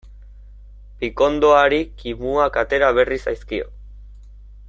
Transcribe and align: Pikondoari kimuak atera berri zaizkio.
Pikondoari 1.03 1.79
kimuak 2.03 2.59
atera 2.63 2.91
berri 3.01 3.21
zaizkio. 3.27 3.71